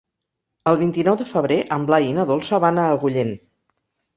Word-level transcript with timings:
El 0.71 0.77
vint-i-nou 0.79 1.17
de 1.19 1.27
febrer 1.33 1.59
en 1.77 1.85
Blai 1.91 2.09
i 2.09 2.15
na 2.17 2.25
Dolça 2.33 2.63
van 2.67 2.81
a 2.81 2.89
Agullent. 2.97 3.35